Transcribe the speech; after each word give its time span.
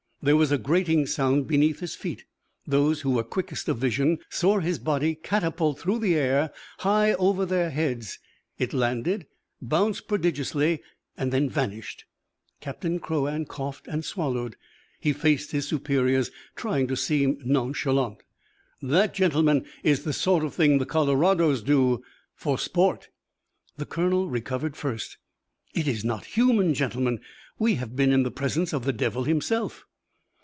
There 0.23 0.37
was 0.37 0.51
a 0.51 0.59
grating 0.59 1.07
sound 1.07 1.47
beneath 1.47 1.79
his 1.79 1.95
feet. 1.95 2.25
Those 2.67 3.01
who 3.01 3.09
were 3.09 3.23
quickest 3.23 3.67
of 3.67 3.79
vision 3.79 4.19
saw 4.29 4.59
his 4.59 4.77
body 4.77 5.15
catapult 5.15 5.79
through 5.79 5.97
the 5.97 6.13
air 6.13 6.51
high 6.81 7.13
over 7.13 7.43
their 7.43 7.71
heads. 7.71 8.19
It 8.59 8.71
landed, 8.71 9.25
bounced 9.63 10.07
prodigiously, 10.07 10.83
vanished. 11.17 12.05
Captain 12.59 12.99
Crouan 12.99 13.47
coughed 13.47 13.87
and 13.87 14.05
swallowed. 14.05 14.57
He 14.99 15.11
faced 15.11 15.53
his 15.53 15.67
superiors, 15.67 16.29
trying 16.55 16.85
to 16.89 16.95
seem 16.95 17.41
nonchalant. 17.43 18.21
"That, 18.79 19.15
gentlemen, 19.15 19.65
is 19.81 20.03
the 20.03 20.13
sort 20.13 20.43
of 20.43 20.53
thing 20.53 20.77
the 20.77 20.85
Colorados 20.85 21.63
do 21.63 22.03
for 22.35 22.59
sport." 22.59 23.09
The 23.77 23.87
colonel 23.87 24.29
recovered 24.29 24.75
first. 24.77 25.17
"It 25.73 25.87
is 25.87 26.05
not 26.05 26.25
human. 26.25 26.75
Gentlemen, 26.75 27.21
we 27.57 27.73
have 27.81 27.95
been 27.95 28.11
in 28.11 28.21
the 28.21 28.29
presence 28.29 28.71
of 28.71 28.85
the 28.85 28.93
devil 28.93 29.23
himself." 29.23 29.85